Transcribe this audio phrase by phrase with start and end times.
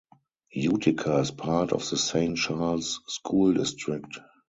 [0.55, 4.17] Utica is part of the Saint Charles School District.